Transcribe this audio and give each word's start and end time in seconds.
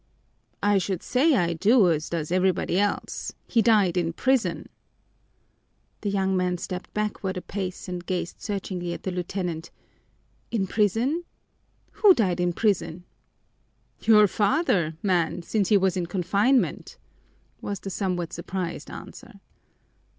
"I 0.63 0.79
should 0.79 1.03
say 1.03 1.35
I 1.35 1.53
do, 1.53 1.91
as 1.91 2.09
does 2.09 2.31
everybody 2.31 2.79
else. 2.79 3.33
He 3.47 3.61
died 3.61 3.95
in 3.97 4.13
prison!" 4.13 4.67
The 6.01 6.09
young 6.09 6.35
man 6.35 6.57
stepped 6.57 6.91
backward 6.95 7.37
a 7.37 7.41
pace 7.43 7.87
and 7.87 8.03
gazed 8.03 8.41
searchingly 8.41 8.93
at 8.93 9.03
the 9.03 9.11
lieutenant. 9.11 9.69
"In 10.49 10.65
prison? 10.65 11.23
Who 11.91 12.15
died 12.15 12.39
in 12.39 12.51
prison?" 12.53 13.03
"Your 13.99 14.25
father, 14.27 14.97
man, 15.03 15.43
since 15.43 15.69
he 15.69 15.77
was 15.77 15.95
in 15.95 16.07
confinement," 16.07 16.97
was 17.61 17.79
the 17.79 17.91
somewhat 17.91 18.33
surprised 18.33 18.89
answer. 18.89 19.39